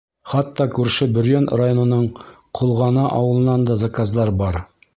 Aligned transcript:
Хатта 0.29 0.65
күрше 0.77 1.07
Бөрйән 1.17 1.45
районының 1.61 2.07
Ҡолғана 2.61 3.07
ауылынан 3.21 3.69
да 3.71 3.77
заказдар 3.83 4.37
бар. 4.41 4.63